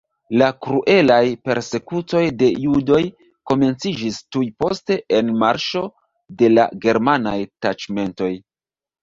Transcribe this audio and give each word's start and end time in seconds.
La 0.41 0.45
kruelaj 0.65 1.19
persekutoj 1.49 2.21
de 2.39 2.47
judoj 2.63 3.01
komenciĝis 3.51 4.17
tuj 4.37 4.43
post 4.65 4.95
enmarŝo 5.19 5.85
de 6.41 6.51
la 6.57 6.67
germanaj 6.89 7.37
taĉmentoj. 7.69 8.33